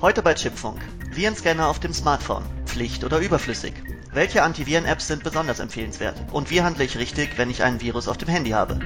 [0.00, 0.80] Heute bei Chipfunk.
[1.10, 2.44] Virenscanner auf dem Smartphone.
[2.66, 3.74] Pflicht oder überflüssig?
[4.12, 6.14] Welche Antiviren-Apps sind besonders empfehlenswert?
[6.30, 8.78] Und wie handle ich richtig, wenn ich einen Virus auf dem Handy habe?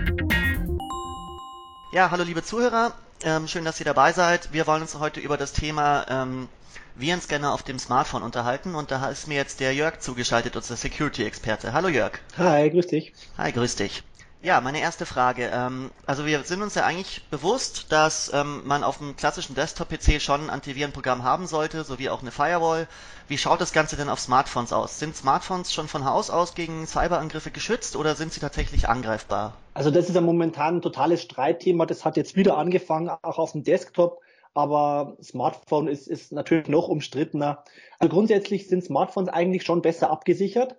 [1.93, 2.95] Ja, hallo liebe Zuhörer.
[3.25, 4.55] Ähm, schön, dass ihr dabei seid.
[4.55, 6.49] Wir wollen uns heute über das Thema ähm,
[6.95, 11.75] Virenscanner auf dem Smartphone unterhalten und da ist mir jetzt der Jörg zugeschaltet, unser Security-Experte.
[11.75, 12.13] Hallo Jörg.
[12.39, 13.13] Hi, grüß dich.
[13.37, 14.03] Hi, grüß dich.
[14.45, 15.53] Ja, meine erste Frage.
[15.55, 20.21] Ähm, also wir sind uns ja eigentlich bewusst, dass ähm, man auf einem klassischen Desktop-PC
[20.21, 22.89] schon ein Antivirenprogramm haben sollte, sowie auch eine Firewall.
[23.29, 24.99] Wie schaut das Ganze denn auf Smartphones aus?
[24.99, 29.55] Sind Smartphones schon von Haus aus gegen Cyberangriffe geschützt oder sind sie tatsächlich angreifbar?
[29.75, 31.87] Also das ist ja momentan ein totales Streitthema.
[31.87, 34.23] Das hat jetzt wieder angefangen, auch auf dem Desktop.
[34.55, 37.63] Aber Smartphone ist, ist natürlich noch umstrittener.
[38.01, 40.75] Also grundsätzlich sind Smartphones eigentlich schon besser abgesichert.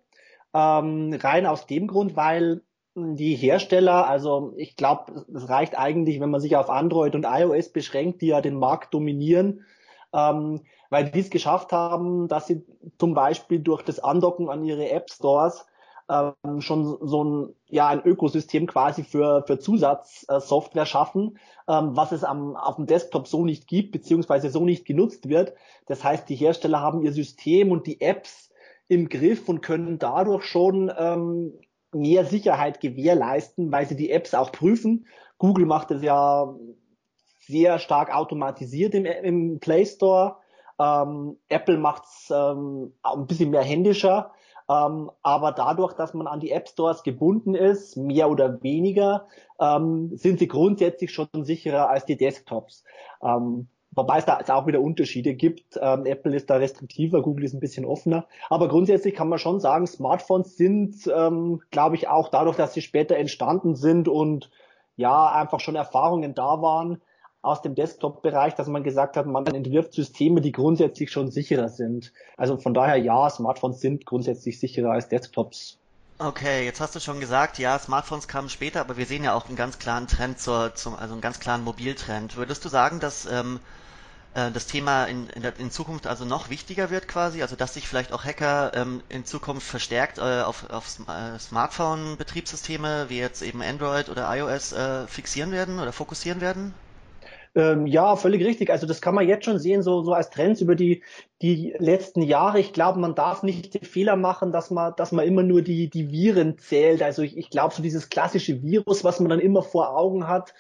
[0.54, 2.62] Ähm, rein aus dem Grund, weil
[2.96, 7.70] die Hersteller, also ich glaube, es reicht eigentlich, wenn man sich auf Android und iOS
[7.70, 9.66] beschränkt, die ja den Markt dominieren,
[10.14, 12.64] ähm, weil die es geschafft haben, dass sie
[13.00, 15.66] zum Beispiel durch das Andocken an ihre App Stores
[16.08, 22.24] ähm, schon so ein, ja, ein Ökosystem quasi für, für Zusatzsoftware schaffen, ähm, was es
[22.24, 25.54] am, auf dem Desktop so nicht gibt, beziehungsweise so nicht genutzt wird.
[25.88, 28.52] Das heißt, die Hersteller haben ihr System und die Apps
[28.88, 31.54] im Griff und können dadurch schon ähm,
[31.94, 35.08] mehr Sicherheit gewährleisten, weil sie die Apps auch prüfen.
[35.38, 36.56] Google macht es ja
[37.48, 40.38] sehr stark automatisiert im, im Play Store.
[40.80, 44.32] Ähm, Apple macht es ähm, ein bisschen mehr händischer.
[44.70, 49.28] Ähm, aber dadurch, dass man an die App Stores gebunden ist, mehr oder weniger,
[49.60, 52.84] ähm, sind sie grundsätzlich schon sicherer als die Desktops.
[53.22, 55.80] Ähm, Wobei es da auch wieder Unterschiede gibt.
[55.82, 58.28] Ähm, Apple ist da restriktiver, Google ist ein bisschen offener.
[58.50, 62.82] Aber grundsätzlich kann man schon sagen, Smartphones sind, ähm, glaube ich, auch dadurch, dass sie
[62.82, 64.50] später entstanden sind und
[64.96, 67.02] ja, einfach schon Erfahrungen da waren
[67.42, 72.14] aus dem Desktop-Bereich, dass man gesagt hat, man entwirft Systeme, die grundsätzlich schon sicherer sind.
[72.38, 75.78] Also von daher ja, Smartphones sind grundsätzlich sicherer als Desktops.
[76.20, 79.48] Okay, jetzt hast du schon gesagt, ja, Smartphones kamen später, aber wir sehen ja auch
[79.48, 82.36] einen ganz klaren Trend zur, zum, also einen ganz klaren Mobiltrend.
[82.36, 83.60] Würdest du sagen, dass ähm,
[84.34, 87.88] äh, das Thema in, in, in, Zukunft also noch wichtiger wird quasi, also dass sich
[87.88, 93.62] vielleicht auch Hacker ähm, in Zukunft verstärkt äh, auf, auf äh, Smartphone-Betriebssysteme wie jetzt eben
[93.62, 96.74] Android oder iOS äh, fixieren werden oder fokussieren werden?
[97.56, 98.72] Ähm, ja, völlig richtig.
[98.72, 101.04] Also das kann man jetzt schon sehen, so, so als Trends über die,
[101.42, 102.60] die letzten Jahre.
[102.60, 105.90] Ich glaube, man darf nicht den Fehler machen, dass man, dass man immer nur die,
[105.90, 107.04] die Viren zählt.
[107.04, 110.54] Also ich, ich glaube, so dieses klassische Virus, was man dann immer vor Augen hat,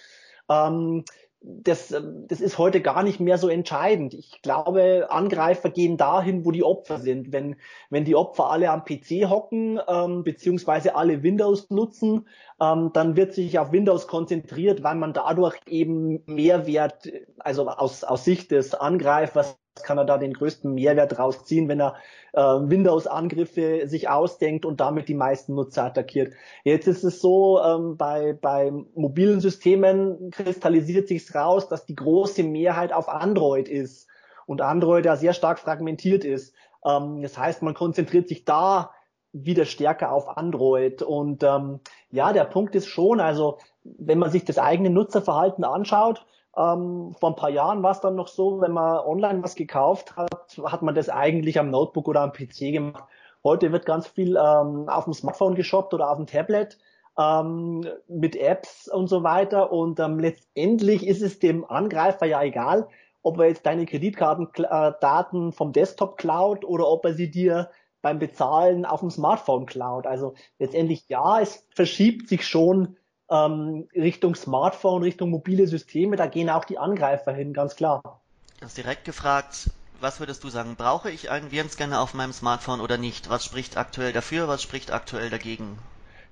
[0.49, 1.03] ähm,
[1.43, 4.13] das, ähm, das ist heute gar nicht mehr so entscheidend.
[4.13, 7.31] Ich glaube, Angreifer gehen dahin, wo die Opfer sind.
[7.31, 7.57] Wenn,
[7.89, 12.27] wenn die Opfer alle am PC hocken, ähm, beziehungsweise alle Windows nutzen,
[12.61, 18.23] ähm, dann wird sich auf Windows konzentriert, weil man dadurch eben Mehrwert, also aus, aus
[18.23, 21.95] Sicht des Angreifers, kann er da den größten Mehrwert rausziehen, wenn er
[22.33, 26.33] äh, Windows-Angriffe sich ausdenkt und damit die meisten Nutzer attackiert.
[26.63, 32.43] Jetzt ist es so, ähm, bei, bei mobilen Systemen kristallisiert sich raus, dass die große
[32.43, 34.07] Mehrheit auf Android ist
[34.45, 36.53] und Android ja sehr stark fragmentiert ist.
[36.85, 38.91] Ähm, das heißt, man konzentriert sich da
[39.31, 41.01] wieder stärker auf Android.
[41.01, 41.79] Und ähm,
[42.11, 47.29] ja, der Punkt ist schon, also wenn man sich das eigene Nutzerverhalten anschaut, ähm, vor
[47.29, 50.81] ein paar Jahren war es dann noch so, wenn man online was gekauft hat, hat
[50.81, 53.05] man das eigentlich am Notebook oder am PC gemacht.
[53.43, 56.77] Heute wird ganz viel ähm, auf dem Smartphone geshoppt oder auf dem Tablet
[57.17, 59.71] ähm, mit Apps und so weiter.
[59.71, 62.87] Und ähm, letztendlich ist es dem Angreifer ja egal,
[63.21, 67.69] ob er jetzt deine Kreditkartendaten vom Desktop klaut oder ob er sie dir
[68.01, 70.05] beim Bezahlen auf dem Smartphone klaut.
[70.05, 72.97] Also letztendlich ja, es verschiebt sich schon
[73.33, 78.21] ähm, Richtung Smartphone, Richtung mobile Systeme, da gehen auch die Angreifer hin, ganz klar.
[78.59, 80.75] Du hast direkt gefragt, was würdest du sagen?
[80.77, 83.29] Brauche ich einen Virenscanner auf meinem Smartphone oder nicht?
[83.29, 85.79] Was spricht aktuell dafür, was spricht aktuell dagegen?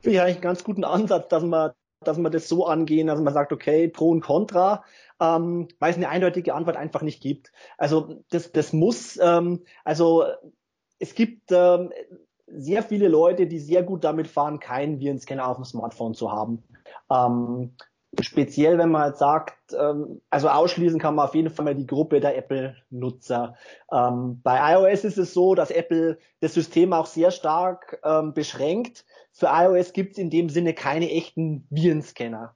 [0.02, 3.20] Finde ich eigentlich einen ganz guten Ansatz, dass man, dass man das so angehen, dass
[3.20, 4.84] man sagt, okay, Pro und Contra,
[5.20, 7.52] ähm, weil es eine eindeutige Antwort einfach nicht gibt.
[7.78, 10.26] Also das, das muss, ähm, also
[11.00, 11.92] es gibt ähm,
[12.48, 16.64] sehr viele Leute, die sehr gut damit fahren, keinen Virenscanner auf dem Smartphone zu haben.
[17.12, 17.76] Ähm,
[18.20, 22.20] speziell, wenn man sagt, ähm, also ausschließen kann man auf jeden Fall mal die Gruppe
[22.20, 23.56] der Apple-Nutzer.
[23.92, 29.06] Ähm, bei iOS ist es so, dass Apple das System auch sehr stark ähm, beschränkt.
[29.32, 32.56] Für iOS gibt es in dem Sinne keine echten Virenscanner.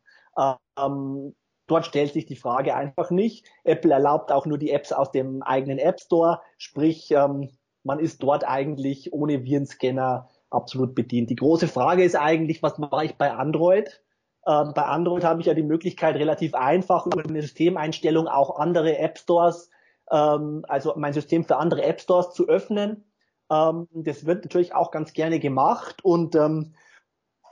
[0.78, 1.36] Ähm,
[1.68, 3.46] dort stellt sich die Frage einfach nicht.
[3.64, 7.50] Apple erlaubt auch nur die Apps aus dem eigenen App Store, sprich ähm,
[7.84, 11.30] man ist dort eigentlich ohne Virenscanner absolut bedient.
[11.30, 14.02] Die große Frage ist eigentlich, was mache ich bei Android?
[14.48, 18.98] Ähm, bei Android habe ich ja die Möglichkeit, relativ einfach über eine Systemeinstellung auch andere
[18.98, 19.70] App Stores
[20.12, 23.04] ähm, also mein System für andere App Stores zu öffnen.
[23.52, 26.74] Ähm, das wird natürlich auch ganz gerne gemacht und ähm,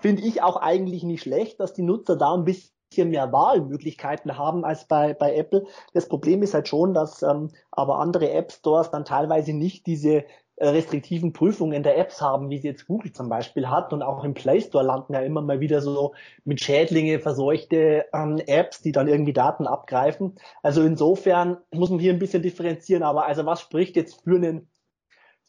[0.01, 2.73] finde ich auch eigentlich nicht schlecht, dass die Nutzer da ein bisschen
[3.09, 5.65] mehr Wahlmöglichkeiten haben als bei, bei Apple.
[5.93, 10.25] Das Problem ist halt schon, dass ähm, aber andere App Stores dann teilweise nicht diese
[10.59, 13.91] restriktiven Prüfungen der Apps haben, wie sie jetzt Google zum Beispiel hat.
[13.93, 16.13] Und auch im Play Store landen ja immer mal wieder so
[16.45, 20.35] mit Schädlinge verseuchte ähm, Apps, die dann irgendwie Daten abgreifen.
[20.61, 23.03] Also insofern muss man hier ein bisschen differenzieren.
[23.03, 24.69] Aber also was spricht jetzt für einen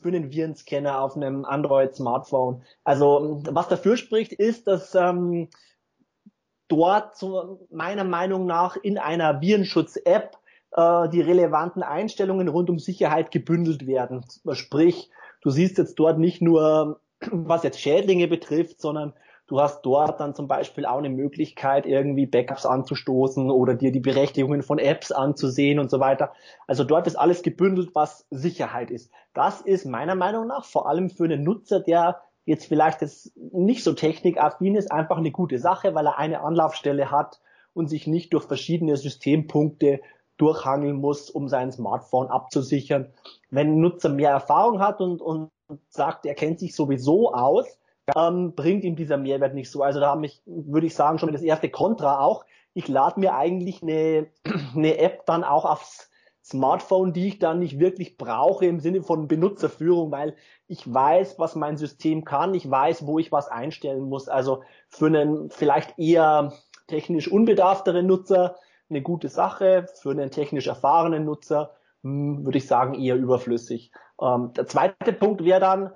[0.01, 2.62] für einen Virenscanner auf einem Android-Smartphone?
[2.83, 5.49] Also was dafür spricht, ist, dass ähm,
[6.69, 10.39] dort zu meiner Meinung nach in einer Virenschutz-App
[10.75, 14.25] äh, die relevanten Einstellungen rund um Sicherheit gebündelt werden.
[14.53, 15.11] Sprich,
[15.41, 17.00] du siehst jetzt dort nicht nur,
[17.31, 19.12] was jetzt Schädlinge betrifft, sondern
[19.47, 24.00] du hast dort dann zum Beispiel auch eine Möglichkeit, irgendwie Backups anzustoßen oder dir die
[24.00, 26.32] Berechtigungen von Apps anzusehen und so weiter.
[26.67, 29.12] Also dort ist alles gebündelt, was Sicherheit ist.
[29.32, 33.85] Das ist meiner Meinung nach vor allem für einen Nutzer, der jetzt vielleicht jetzt nicht
[33.85, 37.41] so technikaffin ist, einfach eine gute Sache, weil er eine Anlaufstelle hat
[37.75, 40.00] und sich nicht durch verschiedene Systempunkte
[40.36, 43.12] durchhangeln muss, um sein Smartphone abzusichern.
[43.50, 45.50] Wenn ein Nutzer mehr Erfahrung hat und, und
[45.88, 47.66] sagt, er kennt sich sowieso aus,
[48.14, 49.82] ähm, bringt ihm dieser Mehrwert nicht so.
[49.82, 52.44] Also da habe ich, würde ich sagen, schon das erste Kontra auch.
[52.75, 54.26] Ich lade mir eigentlich eine,
[54.75, 56.10] eine App dann auch aufs
[56.44, 60.36] Smartphone, die ich dann nicht wirklich brauche im Sinne von Benutzerführung, weil
[60.66, 64.28] ich weiß, was mein System kann, ich weiß, wo ich was einstellen muss.
[64.28, 66.52] Also für einen vielleicht eher
[66.86, 68.56] technisch unbedarfteren Nutzer
[68.90, 73.90] eine gute Sache, für einen technisch erfahrenen Nutzer hm, würde ich sagen eher überflüssig.
[74.20, 75.92] Ähm, der zweite Punkt wäre dann,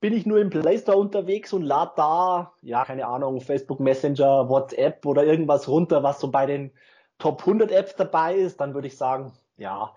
[0.00, 4.50] bin ich nur im Play Store unterwegs und lade da, ja, keine Ahnung, Facebook Messenger,
[4.50, 6.72] WhatsApp oder irgendwas runter, was so bei den
[7.18, 9.94] Top 100 Apps dabei ist, dann würde ich sagen, ja,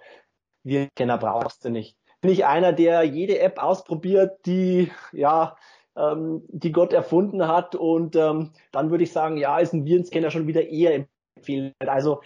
[0.63, 1.98] wir Kenner brauchst du nicht.
[2.21, 5.57] Bin ich einer, der jede App ausprobiert, die, ja,
[5.98, 10.31] ähm, die Gott erfunden hat und ähm, dann würde ich sagen, ja, ist ein Virenscanner
[10.31, 11.06] schon wieder eher
[11.38, 11.89] empfehlenswert.
[11.89, 12.22] Also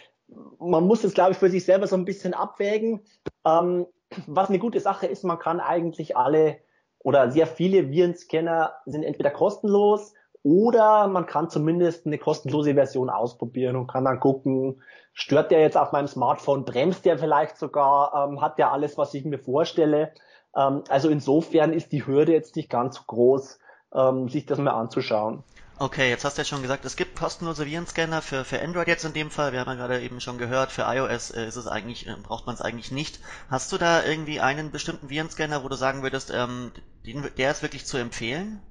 [0.59, 3.01] man muss es, glaube ich, für sich selber so ein bisschen abwägen.
[3.45, 3.85] Ähm,
[4.27, 6.57] was eine gute Sache ist, man kann eigentlich alle
[6.99, 10.13] oder sehr viele Virenscanner sind entweder kostenlos
[10.43, 14.81] oder man kann zumindest eine kostenlose Version ausprobieren und kann dann gucken,
[15.13, 19.13] stört der jetzt auf meinem Smartphone, bremst der vielleicht sogar, ähm, hat der alles, was
[19.13, 20.13] ich mir vorstelle.
[20.55, 23.59] Ähm, also insofern ist die Hürde jetzt nicht ganz so groß,
[23.93, 25.43] ähm, sich das mal anzuschauen.
[25.81, 29.03] Okay, jetzt hast du ja schon gesagt, es gibt kostenlose Virenscanner für, für Android jetzt
[29.03, 29.51] in dem Fall.
[29.51, 32.45] Wir haben ja gerade eben schon gehört, für iOS äh, ist es eigentlich, äh, braucht
[32.45, 33.19] man es eigentlich nicht.
[33.49, 36.71] Hast du da irgendwie einen bestimmten Virenscanner, wo du sagen würdest, ähm,
[37.03, 38.61] den, der ist wirklich zu empfehlen?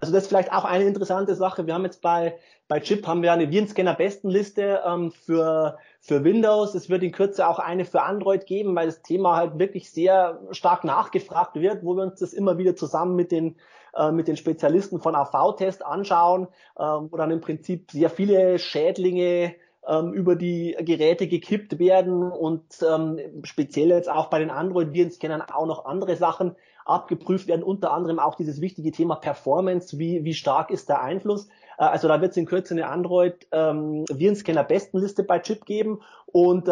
[0.00, 1.66] Also das ist vielleicht auch eine interessante Sache.
[1.66, 6.74] Wir haben jetzt bei, bei Chip haben wir eine Virenscanner-Bestenliste ähm, für, für Windows.
[6.74, 10.40] Es wird in Kürze auch eine für Android geben, weil das Thema halt wirklich sehr
[10.52, 13.56] stark nachgefragt wird, wo wir uns das immer wieder zusammen mit den
[13.94, 16.48] äh, mit den Spezialisten von AV-Test anschauen,
[16.78, 19.54] ähm, wo dann im Prinzip sehr viele Schädlinge
[19.86, 25.66] ähm, über die Geräte gekippt werden und ähm, speziell jetzt auch bei den Android-Virenscannern auch
[25.66, 26.54] noch andere Sachen
[26.84, 31.48] abgeprüft werden, unter anderem auch dieses wichtige Thema Performance, wie, wie stark ist der Einfluss.
[31.78, 36.68] Äh, also da wird es in Kürze eine Android-Virenscanner-Bestenliste bei Chip geben und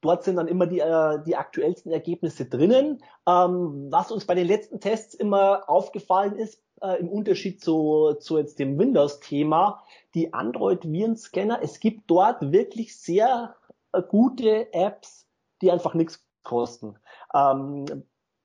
[0.00, 3.02] Dort sind dann immer die, äh, die aktuellsten Ergebnisse drinnen.
[3.26, 8.38] Ähm, was uns bei den letzten Tests immer aufgefallen ist, äh, im Unterschied zu, zu
[8.38, 9.82] jetzt dem Windows-Thema,
[10.14, 13.56] die Android-Virenscanner, es gibt dort wirklich sehr
[13.92, 15.26] äh, gute Apps,
[15.62, 16.96] die einfach nichts kosten.
[17.34, 18.04] Ähm,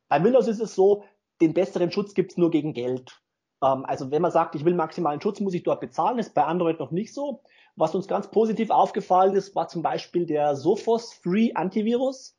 [0.10, 1.04] bei Windows ist es so,
[1.42, 3.23] den besseren Schutz gibt's nur gegen Geld.
[3.64, 6.44] Ähm, also wenn man sagt, ich will maximalen Schutz, muss ich dort bezahlen, ist bei
[6.44, 7.42] Android noch nicht so.
[7.76, 12.38] Was uns ganz positiv aufgefallen ist, war zum Beispiel der Sophos Free Antivirus.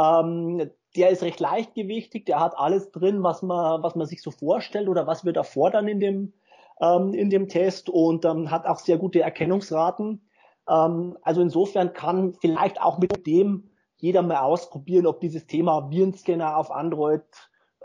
[0.00, 4.30] Ähm, der ist recht leichtgewichtig, der hat alles drin, was man, was man sich so
[4.30, 6.32] vorstellt oder was wir da fordern in dem,
[6.80, 10.28] ähm, in dem Test und ähm, hat auch sehr gute Erkennungsraten.
[10.68, 16.56] Ähm, also insofern kann vielleicht auch mit dem jeder mal ausprobieren, ob dieses Thema Virenscanner
[16.56, 17.22] auf Android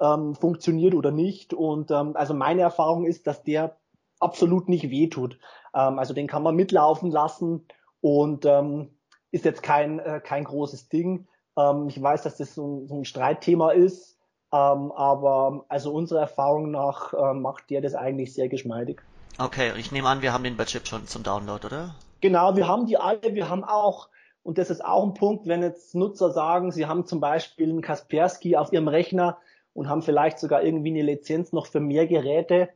[0.01, 1.53] ähm, funktioniert oder nicht.
[1.53, 3.77] Und ähm, also meine Erfahrung ist, dass der
[4.19, 5.39] absolut nicht wehtut.
[5.73, 7.65] Ähm, also den kann man mitlaufen lassen
[8.01, 8.89] und ähm,
[9.31, 11.27] ist jetzt kein, äh, kein großes Ding.
[11.57, 14.17] Ähm, ich weiß, dass das so, so ein Streitthema ist,
[14.53, 19.01] ähm, aber also unserer Erfahrung nach äh, macht der das eigentlich sehr geschmeidig.
[19.39, 21.95] Okay, ich nehme an, wir haben den bei Chip schon zum Download, oder?
[22.21, 23.35] Genau, wir haben die alle.
[23.35, 24.09] Wir haben auch,
[24.41, 27.81] und das ist auch ein Punkt, wenn jetzt Nutzer sagen, sie haben zum Beispiel einen
[27.81, 29.37] Kaspersky auf ihrem Rechner
[29.77, 32.69] und haben vielleicht sogar irgendwie eine Lizenz noch für mehr Geräte,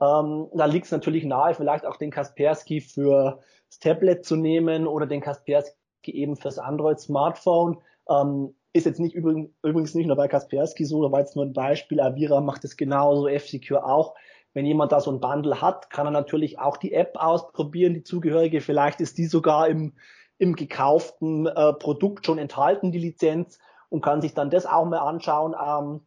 [0.00, 4.88] ähm, da liegt es natürlich nahe, vielleicht auch den Kaspersky für das Tablet zu nehmen
[4.88, 7.78] oder den Kaspersky eben fürs Android-Smartphone.
[8.10, 11.52] Ähm, ist jetzt nicht übrigens nicht nur bei Kaspersky so, da war jetzt nur ein
[11.52, 12.00] Beispiel.
[12.00, 14.14] Avira macht es genauso, F-Secure auch.
[14.52, 18.02] Wenn jemand da so ein Bundle hat, kann er natürlich auch die App ausprobieren, die
[18.02, 18.60] zugehörige.
[18.60, 19.94] Vielleicht ist die sogar im,
[20.38, 23.60] im gekauften äh, Produkt schon enthalten, die Lizenz,
[23.90, 25.54] und kann sich dann das auch mal anschauen.
[25.54, 26.00] Ähm,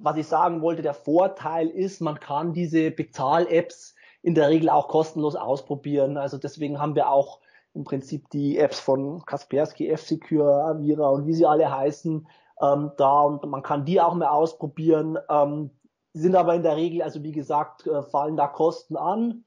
[0.00, 4.88] was ich sagen wollte, der Vorteil ist, man kann diese Bezahl-Apps in der Regel auch
[4.88, 6.16] kostenlos ausprobieren.
[6.16, 7.40] Also deswegen haben wir auch
[7.74, 12.26] im Prinzip die Apps von Kaspersky, F-Secure, Avira und wie sie alle heißen,
[12.62, 15.18] ähm, da und man kann die auch mal ausprobieren.
[15.28, 15.70] Ähm,
[16.12, 19.44] sind aber in der Regel, also wie gesagt, äh, fallen da Kosten an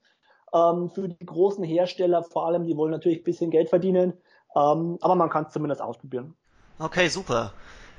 [0.53, 4.13] ähm, für die großen Hersteller, vor allem, die wollen natürlich ein bisschen Geld verdienen,
[4.55, 6.35] ähm, aber man kann es zumindest ausprobieren.
[6.77, 7.53] Okay, super.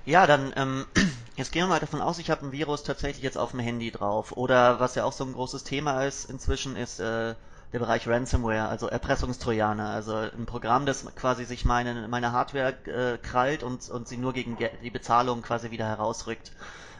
[0.06, 0.86] Ja, dann ähm,
[1.40, 3.90] jetzt gehen wir mal davon aus, ich habe ein Virus tatsächlich jetzt auf dem Handy
[3.90, 4.36] drauf.
[4.36, 7.34] Oder was ja auch so ein großes Thema ist inzwischen, ist äh,
[7.72, 9.88] der Bereich Ransomware, also Erpressungstrojaner.
[9.88, 14.32] Also ein Programm, das quasi sich meine, meine Hardware äh, krallt und, und sie nur
[14.32, 16.52] gegen die Bezahlung quasi wieder herausrückt.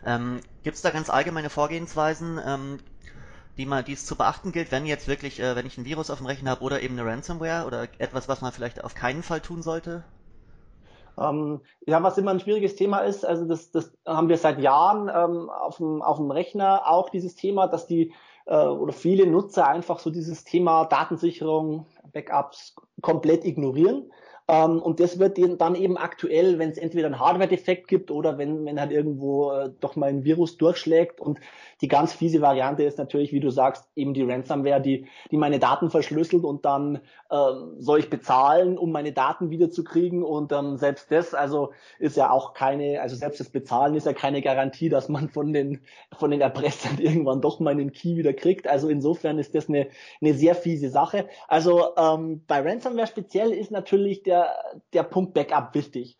[0.04, 2.78] Ähm, Gibt es da ganz allgemeine Vorgehensweisen, ähm,
[3.58, 6.08] die man, die es zu beachten gilt, wenn jetzt wirklich, äh, wenn ich ein Virus
[6.08, 9.22] auf dem Rechner habe oder eben eine Ransomware oder etwas, was man vielleicht auf keinen
[9.22, 10.02] Fall tun sollte?
[11.18, 15.08] Ähm, ja, was immer ein schwieriges Thema ist, also das, das haben wir seit Jahren
[15.08, 18.12] ähm, auf, dem, auf dem Rechner auch dieses Thema, dass die
[18.46, 24.10] äh, oder viele Nutzer einfach so dieses Thema Datensicherung, Backups komplett ignorieren.
[24.50, 28.64] Ähm, und das wird dann eben aktuell, wenn es entweder einen Hardware-Defekt gibt oder wenn,
[28.64, 31.20] wenn halt irgendwo äh, doch mal ein Virus durchschlägt.
[31.20, 31.38] Und
[31.82, 35.60] die ganz fiese Variante ist natürlich, wie du sagst, eben die Ransomware, die, die meine
[35.60, 40.24] Daten verschlüsselt und dann ähm, soll ich bezahlen, um meine Daten wiederzukriegen.
[40.24, 44.14] Und ähm, selbst das, also ist ja auch keine, also selbst das Bezahlen ist ja
[44.14, 45.82] keine Garantie, dass man von den,
[46.18, 48.66] von den Erpressern irgendwann doch meinen Key wieder kriegt.
[48.66, 49.86] Also insofern ist das eine,
[50.20, 51.28] eine sehr fiese Sache.
[51.46, 54.39] Also ähm, bei Ransomware speziell ist natürlich der
[54.92, 56.16] der, Punkt Backup wichtig.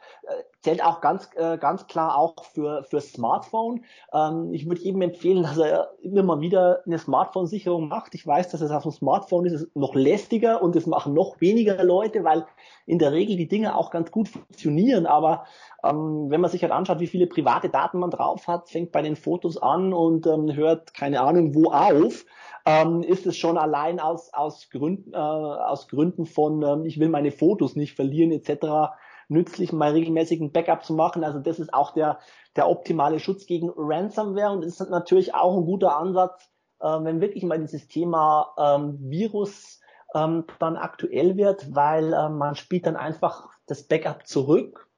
[0.61, 3.85] Äh, zählt auch ganz, äh, ganz klar auch für, für Smartphone.
[4.12, 8.14] Ähm, ich würde jedem empfehlen, dass er immer mal wieder eine Smartphone-Sicherung macht.
[8.14, 11.40] Ich weiß, dass es auf dem Smartphone ist, ist noch lästiger und es machen noch
[11.40, 12.47] weniger Leute, weil
[12.87, 15.07] in der Regel die Dinge auch ganz gut funktionieren.
[15.07, 15.45] Aber
[15.85, 19.02] ähm, wenn man sich halt anschaut, wie viele private Daten man drauf hat, fängt bei
[19.02, 22.25] den Fotos an und ähm, hört keine Ahnung wo auf
[22.67, 27.09] ähm, ist es schon allein aus, aus, Gründen, äh, aus Gründen von, ähm, ich will
[27.09, 28.93] meine Fotos nicht verlieren etc.
[29.30, 31.25] nützlich, mal regelmäßig ein Backup zu machen.
[31.25, 32.18] Also das ist auch der,
[32.56, 37.44] der optimale Schutz gegen Ransomware und ist natürlich auch ein guter Ansatz, äh, wenn wirklich
[37.44, 39.80] mal dieses Thema ähm, Virus
[40.14, 44.88] ähm, dann aktuell wird, weil äh, man spielt dann einfach das Backup zurück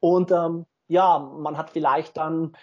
[0.00, 2.56] und ähm, ja, man hat vielleicht dann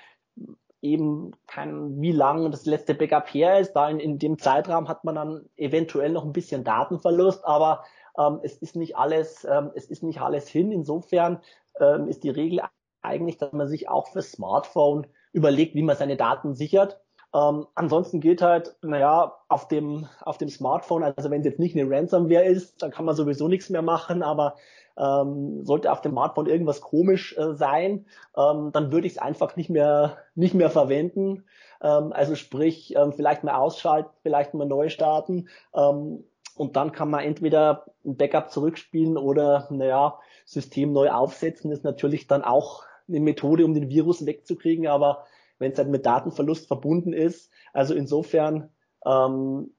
[0.82, 3.74] eben kein, wie lang das letzte Backup her ist.
[3.74, 7.84] Da in, in dem Zeitraum hat man dann eventuell noch ein bisschen Datenverlust, aber
[8.18, 10.72] ähm, es ist nicht alles, ähm, es ist nicht alles hin.
[10.72, 11.40] Insofern
[11.80, 12.62] ähm, ist die Regel
[13.02, 17.00] eigentlich, dass man sich auch fürs Smartphone überlegt, wie man seine Daten sichert.
[17.36, 21.76] Ähm, ansonsten geht halt, naja, auf dem, auf dem Smartphone, also wenn es jetzt nicht
[21.76, 24.56] eine Ransomware ist, dann kann man sowieso nichts mehr machen, aber
[24.98, 28.06] ähm, sollte auf dem Smartphone irgendwas komisch äh, sein,
[28.38, 31.46] ähm, dann würde ich es einfach nicht mehr, nicht mehr verwenden.
[31.82, 35.50] Ähm, also sprich, ähm, vielleicht mal ausschalten, vielleicht mal neu starten.
[35.76, 36.24] Ähm,
[36.56, 42.28] und dann kann man entweder ein Backup zurückspielen oder, naja, System neu aufsetzen, ist natürlich
[42.28, 45.26] dann auch eine Methode, um den Virus wegzukriegen, aber
[45.60, 48.70] wenn es halt mit Datenverlust verbunden ist, also insofern
[49.06, 49.74] ähm,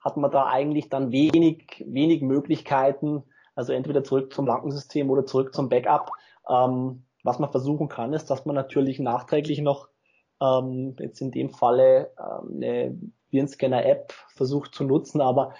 [0.00, 5.54] hat man da eigentlich dann wenig, wenig Möglichkeiten, also entweder zurück zum Lankensystem oder zurück
[5.54, 6.10] zum Backup.
[6.48, 9.88] Ähm, was man versuchen kann, ist, dass man natürlich nachträglich noch
[10.42, 12.98] ähm, jetzt in dem Falle ähm, eine
[13.30, 15.54] Virenscanner-App versucht zu nutzen, aber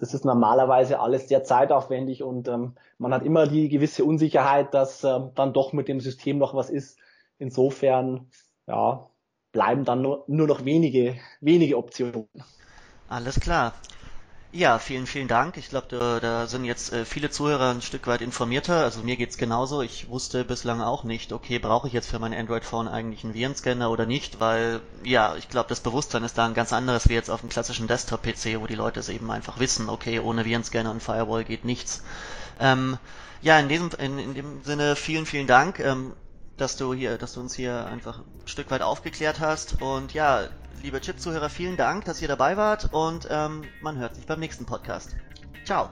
[0.00, 5.04] das ist normalerweise alles sehr zeitaufwendig und ähm, man hat immer die gewisse Unsicherheit, dass
[5.04, 6.98] ähm, dann doch mit dem System noch was ist.
[7.38, 8.30] Insofern,
[8.66, 9.10] ja,
[9.52, 12.28] bleiben dann nur, nur noch wenige, wenige Optionen.
[13.08, 13.74] Alles klar.
[14.52, 15.56] Ja, vielen, vielen Dank.
[15.56, 18.82] Ich glaube, da, da sind jetzt äh, viele Zuhörer ein Stück weit informierter.
[18.82, 19.80] Also mir geht's genauso.
[19.80, 23.90] Ich wusste bislang auch nicht, okay, brauche ich jetzt für mein Android-Phone eigentlich einen Virenscanner
[23.92, 27.30] oder nicht, weil ja, ich glaube, das Bewusstsein ist da ein ganz anderes wie jetzt
[27.30, 31.02] auf dem klassischen Desktop-PC, wo die Leute es eben einfach wissen, okay, ohne Virenscanner und
[31.02, 32.02] Firewall geht nichts.
[32.58, 32.98] Ähm,
[33.42, 35.78] ja, in diesem, in, in dem Sinne vielen, vielen Dank.
[35.78, 36.12] Ähm,
[36.60, 39.80] dass du hier, dass du uns hier einfach ein Stück weit aufgeklärt hast.
[39.80, 40.48] Und ja,
[40.82, 44.66] liebe Chip-Zuhörer, vielen Dank, dass ihr dabei wart und ähm, man hört sich beim nächsten
[44.66, 45.16] Podcast.
[45.64, 45.90] Ciao.